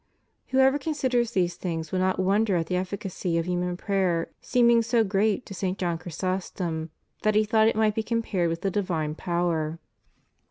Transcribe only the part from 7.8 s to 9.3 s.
be compared with the divine